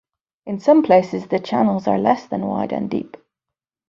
In 0.47 0.59
some 0.59 0.81
places 0.81 1.27
the 1.27 1.37
channels 1.37 1.85
are 1.87 1.99
less 1.99 2.25
than 2.25 2.47
wide 2.47 2.73
and 2.73 2.89
deep. 2.89 3.17